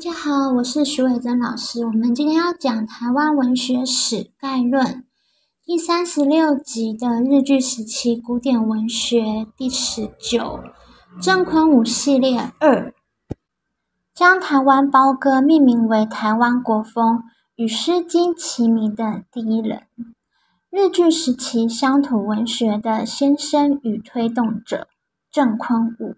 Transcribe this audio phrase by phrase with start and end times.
[0.00, 1.84] 大家好，我是徐伟珍老师。
[1.84, 5.04] 我们今天要讲台湾文学史概论
[5.62, 10.60] 第三十六集的日剧时期古典文学第十九
[11.20, 12.94] 郑坤武系列二，
[14.14, 17.24] 将台湾胞歌命名为台湾国风，
[17.56, 19.82] 与《诗经》齐名的第一人，
[20.70, 24.88] 日剧时期乡土文学的先生与推动者
[25.30, 26.16] 郑坤武。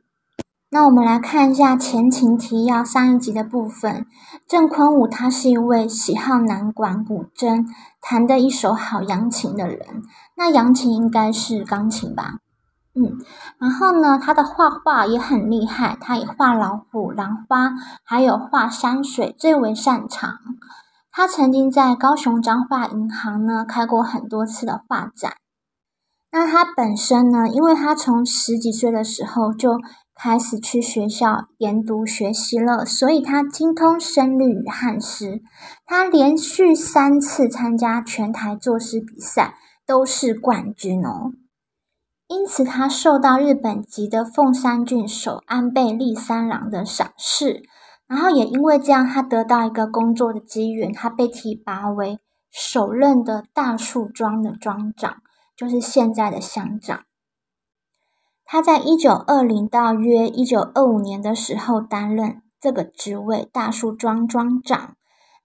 [0.75, 4.07] 那我们来看一下前情提要，上一集的部分。
[4.49, 7.67] 郑坤武他是一位喜好南管古筝，
[8.01, 10.03] 弹的一手好扬琴的人。
[10.35, 12.39] 那扬琴应该是钢琴吧？
[12.95, 13.19] 嗯。
[13.59, 20.39] 然后呢，他的画画也很厉害，他以画老虎、兰花，还有画山水最为擅长。
[21.11, 25.35] 他曾经在高雄彰化银行呢开过很多次的画展。
[26.35, 29.79] 那他本身呢，因为他从十几岁的时候就
[30.23, 35.43] 开始去学校研读学习了，所以他精通声律与汉诗。
[35.85, 41.33] 他连续三次参加全台作诗比赛，都是冠军哦。
[42.29, 47.65] 因此，他受到日本籍的凤山郡守安倍利三郎的赏识。
[48.07, 52.21] 然后也因为这样，他得到一个工作的机缘，他被提拔为
[52.53, 55.17] 首任的大树庄的庄长，
[55.57, 57.01] 就是现在的乡长。
[58.53, 64.95] 他在一九二零到约一九二五年的时候担任这个职位，大树庄庄长。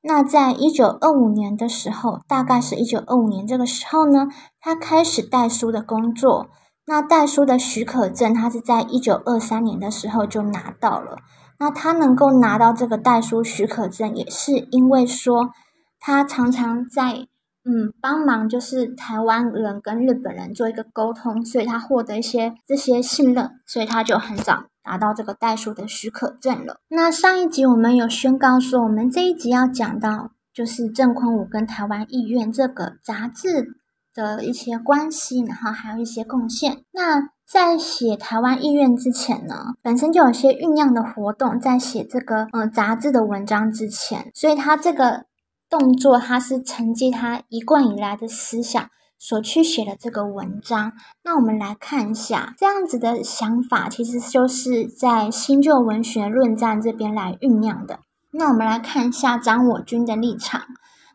[0.02, 4.28] 那在一九二五年的时候，大概是一九二五年这个时候呢，
[4.60, 6.50] 他开始代书的工作。
[6.86, 11.16] 那代书的许可证，他是在一九二三年的时候就拿到了。
[11.60, 15.52] 那他能够拿到这个代书许可证，也是因为说
[15.98, 17.30] 他常常在。
[17.70, 26.80] 嗯，帮忙就是台湾人跟日本人做一个沟通，所以他获得一些这些信任，所以他就很早拿到这个代书的许可证了。
[26.88, 33.76] 那上一集我们有宣告说，我们这一集要讲到就是郑坤武跟台湾艺院这个杂志
[34.14, 36.84] 的一些关系，然后还有一些贡献。
[36.94, 45.26] 那在写台湾艺院之前呢，本身就有些酝酿的活动，在写这个呃杂志的文章之前，所以他这个。
[45.70, 50.94] 动作，他是承继他一贯以来的思想所去写的这个文章。
[51.24, 58.00] 那我们来看一下，这样子的想法，其实就是在新旧文学论战这边来酝酿的。
[58.32, 60.62] 那我们来看一下张我军的立场。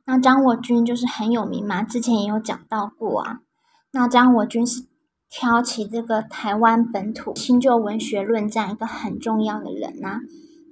[0.05, 3.39] 那张我军就是很有名嘛，之前也有讲到过啊。
[3.93, 4.85] 那张我军是
[5.31, 10.19] 挑起这个台湾本土新旧文学论战一个很重要的人呐。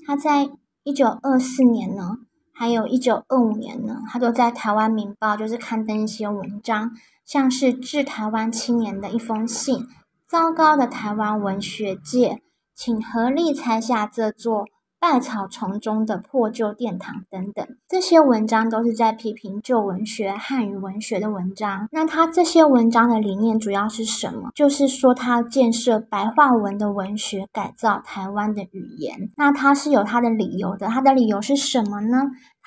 [0.06, 0.50] 他在
[0.82, 2.18] 一九二四年呢。
[2.60, 6.90] 还有一九二五年呢，他都在台湾《民报》就是刊登一些文章，
[7.24, 9.88] 像是致台湾青年的一封信。
[10.26, 12.42] 糟糕的台湾文学界，
[12.74, 14.66] 请合力拆下这座。
[15.00, 21.88] 百草丛中的破旧殿堂等等，这些文章都是在批评旧文学、汉语文学的文章。
[21.90, 24.50] 那他这些文章的理念主要是什么？
[24.54, 29.30] 就是说他建设白话文的文学，改造台湾的语言。
[29.36, 32.18] 那他是有他的理由的，他的理由是什么呢？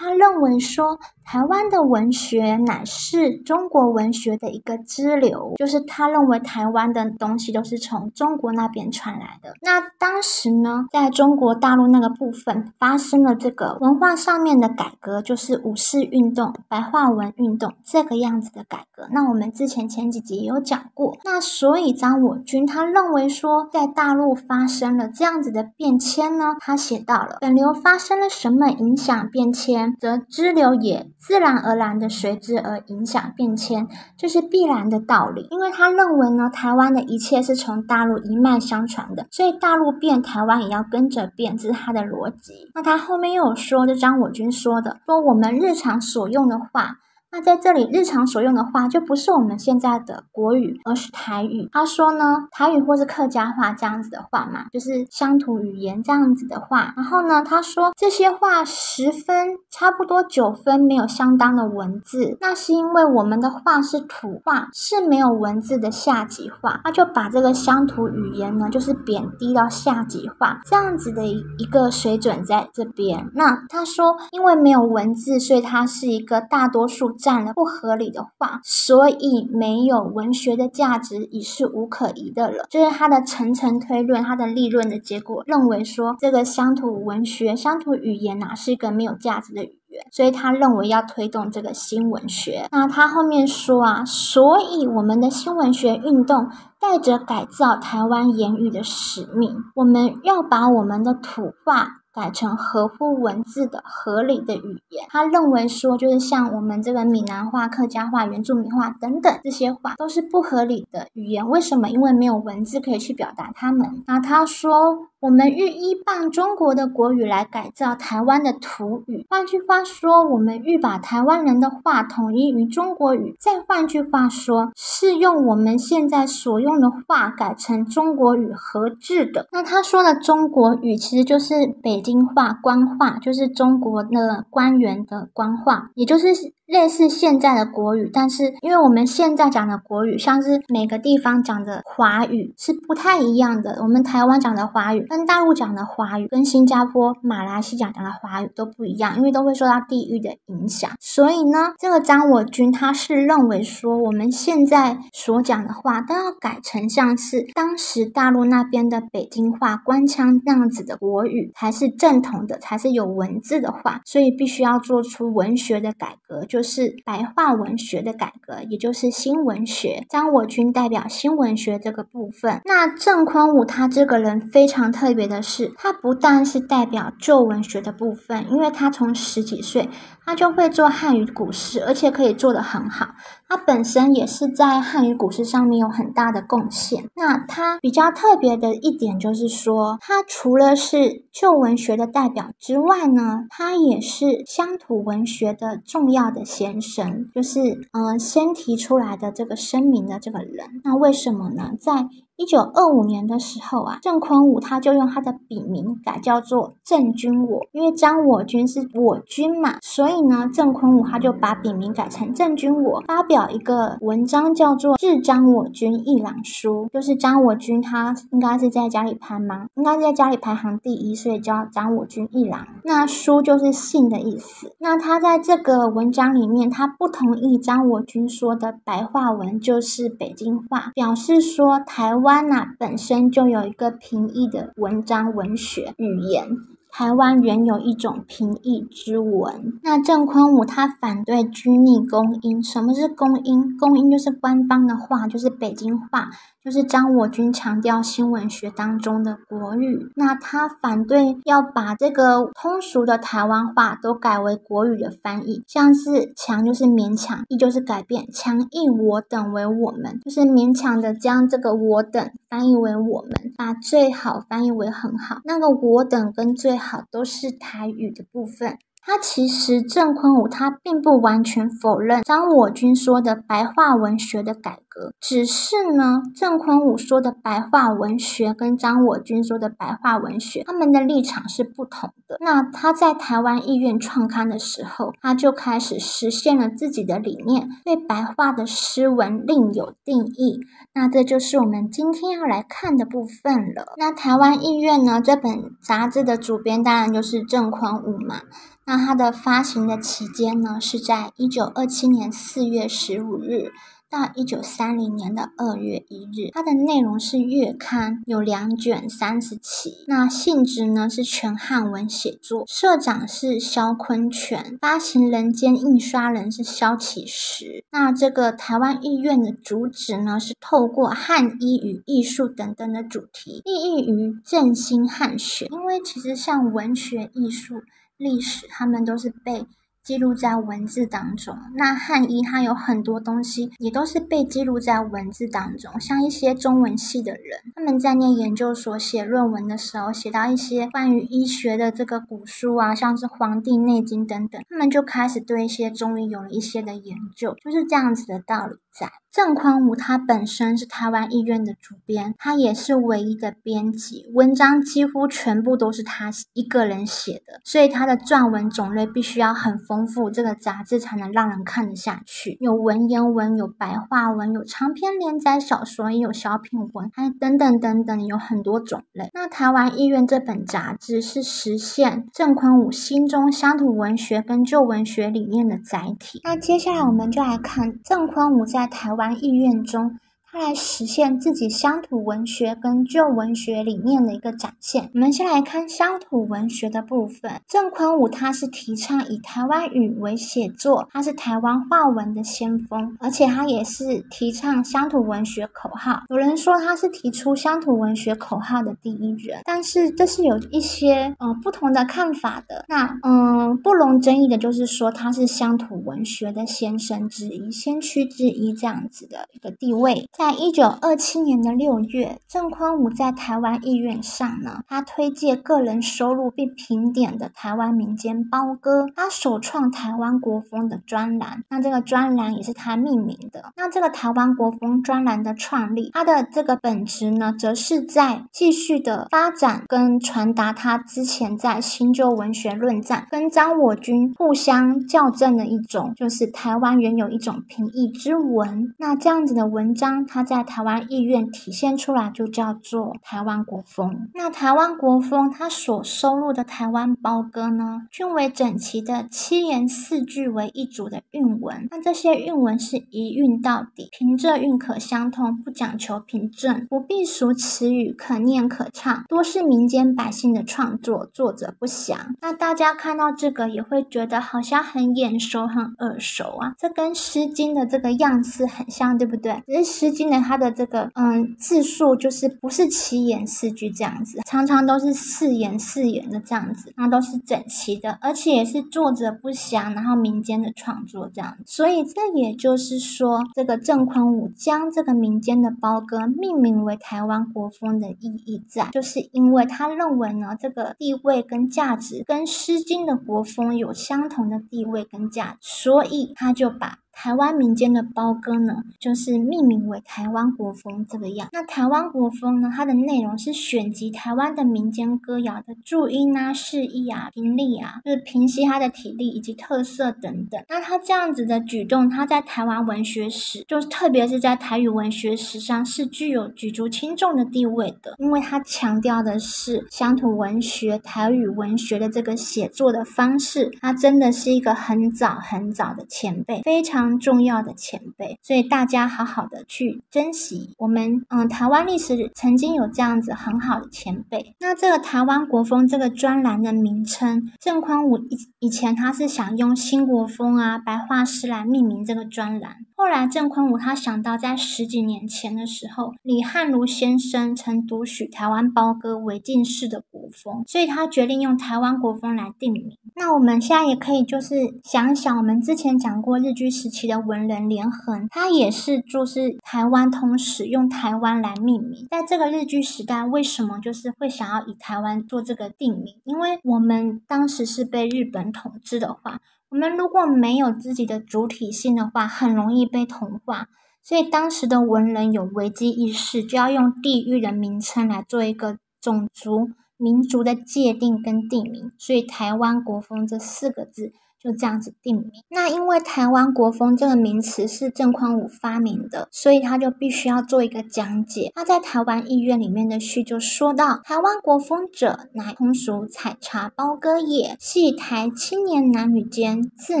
[0.02, 9.54] 他认为说，台湾的文学乃是中国文学的一个支流，就是他认为台湾的东西都是从中国那边传来的。
[9.62, 19.06] 那当时呢，在中国大陆那个部分发生了这个文化上面的改革，就是五四运动、白话文运动这个样子的改革。
[19.12, 21.16] 那我们之前前几集也有讲过。
[21.24, 29.91] 那所以张我军他认为说，在大陆发生了这样子的变迁呢，他写到了本流发生了什么影响变迁。
[30.00, 33.86] 则支流也自然而然的随之而影响变迁，
[34.16, 35.46] 这是必然的道理。
[35.50, 42.52] 因为他认为呢，台湾的一切是从大陆一脉相传的，所以大陆变，台湾也要跟着变，这是他的逻辑。
[42.74, 46.96] 那他后面又有说，就张我军说的，说我们日常所用的话。
[47.34, 51.66] 那在这里，日常所用的话就不是我们现在的国语，而是台语。
[51.72, 56.92] 他说呢，台语或是客家话这样子的话嘛，就是乡土语言这样子的话。
[56.94, 66.82] 然后呢，他说这些话十分差不多九分没有相当的文字，那是因为我们的话是土话，是没有文字的下级话。
[66.84, 73.30] 他就把这个乡土语言呢，就是贬低到下级话这样子的一一个水准在这边。
[73.34, 77.16] 那他说，因为没有文字，所以它是一个大多数。
[77.22, 82.66] 占了不合理的话，所以没有文学的价值已是无可疑的了。
[82.68, 92.66] 就是他的层层推论，他的立论的结果，认为说这个乡土文学、乡土语言哪是一个没有价值的语言，所以他认为要推动这个新文学。
[92.72, 96.48] 那他后面说啊，所以我们的新文学运动
[96.80, 102.01] 带着改造台湾言语的使命，我们要把我们的土话。
[102.12, 105.06] 改成合乎文字的合理的语言。
[105.08, 111.48] 他认为说，就是像我们这个闽南话、客家话、原住民话等等这些话，都是不合理的语言。
[111.48, 111.88] 为什么？
[111.88, 114.02] 因为没有文字可以去表达他们。
[114.06, 115.08] 那他说。
[115.22, 123.36] 我们欲依傍中国的国语来改造台湾的土语，换句话说，我们欲把台湾人的话统一于中国语。
[123.38, 129.46] 再换句话说，是用我们现在所用的话改成中国语合制的。
[129.52, 136.26] 那他说的中国语其实就是北京话、官话，就是中国的官员的官话，也就是
[136.72, 138.10] 类似现在的国语。
[138.12, 143.78] 但是因为我们现在讲的国语，像是每个地方讲的华语是不太一样的。
[143.82, 145.06] 我们台湾讲的华语。
[145.08, 150.90] 跟大陆讲的华语，跟新加坡、马来西亚讲的华语都不一样，因为都会受到地域的影响。
[150.98, 164.00] 所以呢，这个张我军他是认为说，我们现在所讲的话都要改成像是当时大陆那边的北京话、官腔那样子的国语，才是正统的，才是有文字的话。
[164.06, 170.04] 所以必须要做出文学的改革，就是白话文学的改革，也就是新文学。
[170.08, 172.60] 张我军代表新文学这个部分。
[172.66, 174.92] 那郑昆武他这个人非常。
[174.92, 179.88] 特别的是，他不但是代表旧文学的部分，因为他从十几岁
[180.24, 183.08] 他就会做汉语古诗，而且可以做得很好。
[183.48, 187.04] 他本身也是在汉语古诗上面有很大的贡献。
[187.14, 197.60] 那他比较特别的一点就是说，他除了是旧文学的代表之外呢，他也是乡土文学的重要的先生，就是
[197.92, 200.80] 嗯，先提出来的这个声明的这个人。
[200.84, 201.72] 那为什么呢？
[201.78, 202.08] 在
[202.42, 219.66] 一九二五年的时候啊，郑坤武他就用他的笔名改叫做郑君我，因为张我军是我军嘛，所以呢，郑坤武他就把笔名改成郑君我，发表一个文章叫做《致张我军一郎书》，就是张我军他应该是在家里排吗？
[219.76, 222.66] 应该是在家里排行第一，所以叫张我军一郎。
[222.82, 224.74] 那书就是信的意思。
[224.80, 232.31] 那他在这个文章里面，他不同意张我军说的白话文就是北京话，表示说台湾。
[232.32, 236.48] 湾呐本身就有一个平易的文章文学语言，
[236.90, 239.78] 台湾原有一种平易之文。
[239.82, 243.76] 那郑昆武他反对拘泥公音，什么是公音？
[243.78, 246.30] 公音就是官方的话，就是北京话。
[246.64, 268.78] 就是张我军强调新闻学当中的国语，那他反对要把这个通俗的台湾话都改为国语的翻译，像是强就是勉强，义就是改变，强硬我等为我们，就是勉强的将这个我等翻译为我们，把最好翻译为很好，那个我等跟最好都是台语的部分。
[269.04, 282.36] 他其实郑坤武他并不完全否认张我军说的白话文学的改革，只是呢，郑坤武说的白话文学跟张我军说的白话文学，他们的立场是不同的。
[282.40, 290.60] 那他在台湾艺院创刊的时候，他就开始实现了自己的理念，对白话的诗文另有定义。
[290.94, 293.94] 那这就是我们今天要来看的部分了。
[293.96, 298.42] 那台湾艺院呢，这本杂志的主编当然就是郑坤武嘛。
[298.84, 303.70] 那它的发行的期间呢，是在一九二七年四月十五日
[304.10, 306.50] 到一九三零年的二月一日。
[306.52, 310.04] 它的内容是月刊，有两卷三十期。
[310.08, 317.84] 那性质呢是全汉文写作，社长是萧坤全，发行人兼印刷人是萧启石。
[317.92, 325.66] 那这个台湾艺院的主旨呢，是透过汉医与艺术等等的主题，立意于振兴汉学。
[325.70, 327.76] 因为其实像文学艺术。
[328.22, 329.66] 历史，他们都是被
[330.04, 331.56] 记录在文字当中。
[331.74, 336.00] 那汉医它有很多东西，也都是被记录在文字当中。
[336.00, 349.10] 像一些中文系的人，他们在念研究所写论文的时候，写到一些关于医学的这个古书啊，像是《黄帝内经》等等，他们就开始对一些中医有了一些的研究，就是这样子的道理载。
[349.32, 362.58] 郑匡武他本身是台湾医院的主编，他也是唯一的编辑，文章几乎全部都是他一个人写的，所以他的撰文种类必须要很丰富，这个杂志才能让人看得下去。
[362.60, 369.30] 有文言文，有白话文，有长篇连载小说，也有小品文，还等等等等，有很多种类。
[369.32, 376.42] 那台湾医院这本杂志是实现郑匡武心中乡土文学跟旧文学理念的载体。
[376.44, 380.18] 那接下来我们就来看郑匡武在在台湾意愿中
[380.58, 385.08] 来实现自己乡土文学跟旧文学理念的一个展现。
[385.14, 396.22] 我们先来看乡土文学的部分，郑坤武他是提倡以台湾语为写作，他是台湾话文的先锋，而且他也是提倡乡土文学口号。
[396.28, 402.84] 有人说他是提出乡土文学口号的第一人，但是这是有一些呃不同的看法的。
[402.88, 410.28] 那嗯，不容争议的就是说他是乡土文学的先生之一、先驱之一这样子的一个地位。
[410.42, 421.62] 在一九二七年的六月，郑坤武在台湾艺院上呢，他推介个人收入并评点的台湾民间包歌，他首创台湾国风的专栏。
[421.70, 423.72] 那这个专栏也是他命名的。
[423.76, 438.92] 那这个台湾国风专栏的创立，它的这个本质呢，则是在继续的发展跟传达他之前在新旧文学论战跟张我军互相校正的一种，就是台湾原有一种平易之文。
[438.98, 440.26] 那这样子的文章。
[440.32, 444.30] 它在台湾意愿体现出来，就叫做台湾国风。
[444.32, 451.86] 那台湾国风它所收录的台湾包歌呢，均为整齐的七言四句为一组的韵文。
[451.90, 462.34] 那这些韵文是一韵到底，平仄韵可相通，不讲求平正，不避俗词语，可念可唱，多是民间百姓的创作，作者不详。
[462.40, 469.62] 那大家看到这个也会觉得好像很眼熟、很耳熟啊，这跟《诗经》的这个样式很像，对不对？
[469.66, 470.20] 只是《诗经》。
[470.30, 481.56] 它的这个嗯字数就是不是七言四句这样子，常常都是四言四言的这样子，那都是整齐的，而且也是作者不详，然后民间的创作这样。
[481.66, 496.98] 所以这也就是说，这个郑坤武将这个民间的包歌命名为台湾国风的意义在，就是因为他认为呢，这个地位跟价值跟《诗经》的国风有相同的地位跟价值，所以他就把。
[497.12, 501.48] 台湾民间的包歌呢，就是命名为台湾国风这个样。
[501.52, 510.60] 那台湾国风呢，它的内容是选集台湾的民间歌谣的注音啊、释义啊、频率啊，就是平息它的体力以及特色等等。
[510.68, 527.01] 那他这样子的举动，他在台湾文学史，就是特别是在台语文学史上是具有举足轻重的地位的，因为他强调的是乡土文学、台语文学的这个写作的方式，它真的是一个很早很早的前辈，非常。
[527.18, 531.24] 重要的前辈，所以大家好好的去珍惜我们。
[531.28, 534.54] 嗯，台湾历史曾经有这样子很好的前辈。
[534.60, 542.76] 那这个台湾国风这个专栏的名称，郑宽武以以前他是想用新国风啊、白话诗来命名这个专栏。
[543.02, 552.96] 后来郑坤武他想到，在十几年前的时候，李汉儒先生曾读取台湾包歌为进士的国风，所以他决定用台湾国风来定名。
[553.16, 554.54] 那我们现在也可以就是
[554.84, 562.06] 想想，我们之前讲过日据时期的文人连横，他也是就是台湾通史用台湾来命名。
[562.08, 566.14] 在这个日据时代，为什么就是会想要以台湾做这个定名？
[566.22, 569.40] 因为我们当时是被日本统治的话。
[569.72, 573.68] 我们如果没有自己的主体性的话，很容易被同化。
[574.02, 581.90] 所以当时的文人有危机意识，就要用地域的名称来做一个种族、民族的界定跟地名。
[581.96, 584.12] 所以“台湾国风”这四个字。
[584.42, 585.30] 就这样子定名。
[585.50, 591.52] 那因为台湾国风这个名词是郑匡武发明的，所以他就必须要做一个讲解。
[591.54, 600.00] 他在台湾医院里面的序就说到：“台湾国风者，乃通俗采茶包歌也，系台青年男女间自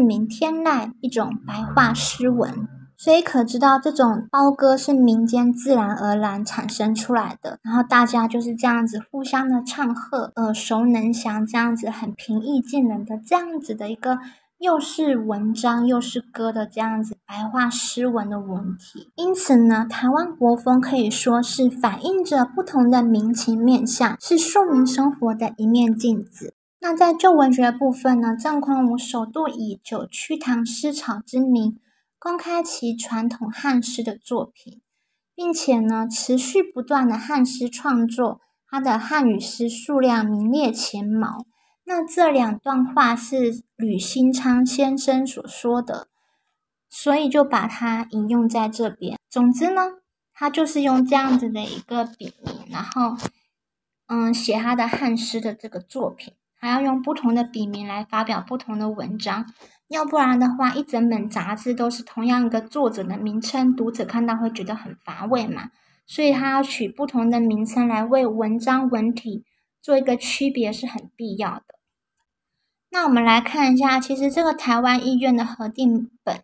[0.00, 2.68] 鸣天籁一种白话诗文。”
[3.02, 14.20] 所以可知道这种包歌是民间自然而然产生出来的，然后大家就是这样子互相的唱和，耳熟能详，这样子很平易近人的这样子的一个，
[14.60, 19.10] 又是文章又是歌的这样子白话诗文的文体。
[19.16, 26.54] 因此呢，台湾国风可以说是反映着不同的民情面相，是庶民生活的一面镜子。
[26.80, 31.76] 那在旧文学部分呢，郑匡武首度以九曲堂诗草之名。
[32.22, 34.80] 公开其传统汉诗的作品，
[35.34, 41.46] 并且呢，持续不断的汉诗创作，他的汉语诗数量名列前茅。
[41.82, 46.06] 那这两段话是吕新昌先生所说的，
[46.88, 49.18] 所以就把它引用在这边。
[49.28, 49.82] 总之呢，
[50.32, 53.16] 他就是用这样子的一个笔名，然后
[54.06, 59.52] 嗯，写他的汉诗的这个作品，还要用不同的笔名来发表不同的文章。
[59.92, 65.70] 要不然的话，一整本杂志都是同样一个作者的名称，读者看到会觉得很乏味嘛。
[66.06, 69.44] 所以他要取不同的名称来为文章文体
[69.82, 71.74] 做一个区别是很必要的。
[72.90, 76.42] 那我们来看一下，其实这个台湾医院的核定本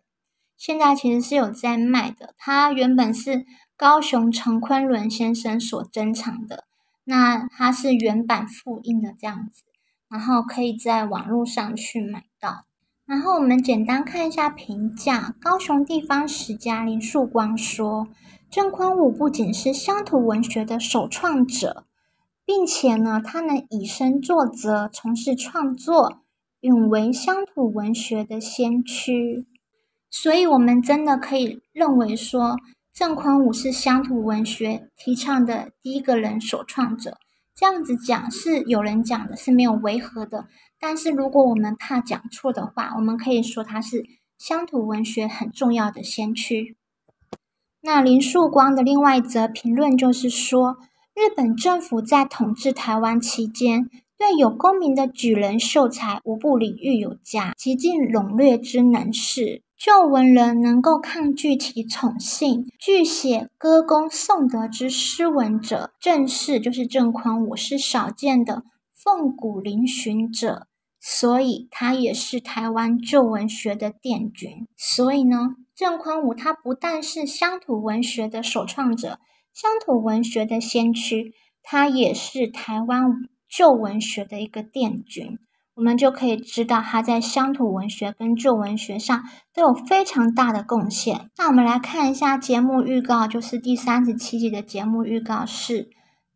[0.55, 2.35] 现在其实是有在卖的。
[2.37, 6.65] 它原本是高雄陈昆仑先生所珍藏的。
[7.05, 9.63] 那它是原版复印的这样子，
[10.07, 12.65] 然后可以在网络上去买到。
[13.09, 18.07] 然后我们简单看一下评价，高雄地方史家林树光说，
[18.51, 21.87] 郑宽武不仅是乡土文学的首创者，
[22.45, 26.21] 并且呢，他能以身作则，从事创作，
[26.59, 29.47] 允为乡土文学的先驱。
[30.11, 32.57] 所以，我们真的可以认为说，
[32.93, 37.17] 郑宽武是乡土文学提倡的第一个人首创者。
[37.59, 40.47] 这样子讲是有人讲的，是没有违和的。
[40.79, 44.05] 但是如果我们怕讲错的话，我们可以说他是
[44.37, 46.77] 乡土文学很重要的先驱。
[47.81, 50.77] 那林树光的另外一则评论就是说，
[51.13, 59.63] 日本政府在统治台湾期间，对有功名的举人秀才无不礼遇有加，极尽笼略之能事。
[59.79, 70.67] 旧文人能够抗拒其宠幸，据写歌功颂德之诗文者，正是就是郑匡武是少见的凤骨嶙峋者，
[70.99, 74.67] 所以他也是台湾旧文学的殿军。
[74.75, 79.21] 所以呢，郑匡武他不但是乡土文学的首创者，
[79.53, 81.33] 乡土文学的先驱，
[81.63, 83.05] 他也是台湾
[83.47, 85.39] 旧文学的一个殿军。
[85.79, 91.29] 我们就可以知道，他在乡土文学跟旧文学上都有非常大的贡献。
[91.37, 95.87] 那我们来看一下节目预告，就是第三十七集的节目预告是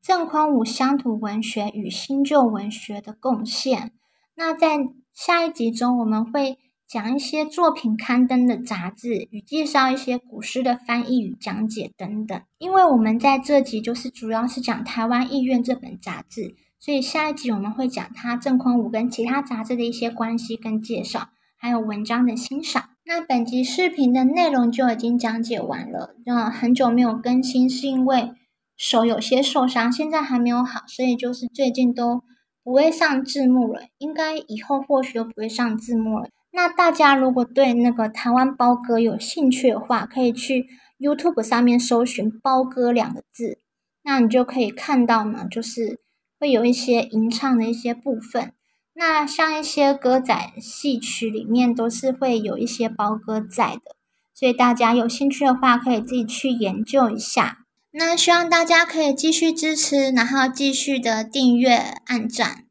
[0.01, 3.91] 郑宽武乡土文学与新旧文学的贡献。
[4.37, 4.77] 那在
[5.13, 6.57] 下一集中，我们会
[6.87, 12.41] 讲一些作品刊登的杂志，与介绍一些古诗的翻译与讲解等等。
[12.59, 16.55] 因为我们在这集就是主要是讲《台湾艺苑》这本杂志。
[16.83, 22.89] 所以下一集我们会讲他郑匡武跟其他杂志的一些关系跟介绍，还有文章的欣赏。
[23.05, 26.13] 那本集视频的内容就已经讲解完了。
[26.25, 28.33] 那很久没有更新，是因为
[28.75, 32.21] 手有些受伤，现在还没有好，所以就是最近都
[32.65, 33.83] 不会上字幕了。
[33.99, 36.27] 应该以后或许都不会上字幕了。
[36.51, 40.67] 那大家如果对那个台湾包歌有兴趣的话，可以去
[40.99, 43.59] YouTube 上面搜寻“包哥”两个字，
[44.03, 46.01] 那你就可以看到呢，就是。
[46.43, 48.51] 会有一些吟唱的一些部分，
[48.95, 53.95] 那像一些歌仔戏曲里面都是会有一些包歌在的，
[54.33, 57.59] 所以大家有兴趣的话可以自己去研究一下。
[57.91, 61.77] 那希望大家可以继续支持，然后继续的订阅、
[62.07, 62.65] 按赞。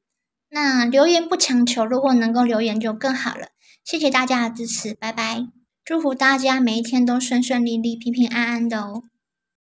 [0.51, 3.47] 那留言不强求，如果能够留言就更好了。
[3.83, 5.47] 谢谢大家的支持，拜拜！
[5.83, 9.05] 祝福大家每一天都顺顺利利、平平安安的哦。